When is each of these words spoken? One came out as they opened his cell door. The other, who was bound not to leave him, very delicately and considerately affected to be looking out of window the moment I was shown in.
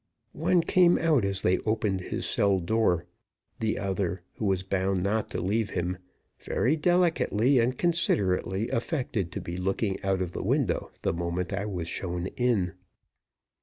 One 0.33 0.61
came 0.63 0.97
out 0.97 1.23
as 1.23 1.41
they 1.41 1.59
opened 1.59 2.01
his 2.01 2.25
cell 2.25 2.59
door. 2.59 3.05
The 3.59 3.77
other, 3.77 4.23
who 4.37 4.45
was 4.45 4.63
bound 4.63 5.03
not 5.03 5.29
to 5.29 5.39
leave 5.39 5.69
him, 5.69 5.99
very 6.39 6.75
delicately 6.75 7.59
and 7.59 7.77
considerately 7.77 8.67
affected 8.71 9.31
to 9.33 9.41
be 9.41 9.57
looking 9.57 10.03
out 10.03 10.23
of 10.23 10.35
window 10.35 10.89
the 11.03 11.13
moment 11.13 11.53
I 11.53 11.67
was 11.67 11.87
shown 11.87 12.25
in. 12.35 12.73